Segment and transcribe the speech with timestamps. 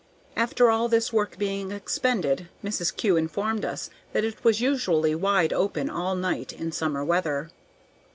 [0.35, 2.95] After all this work being expended, Mrs.
[2.97, 7.51] Kew informed us that it was usually wide open all night in summer weather.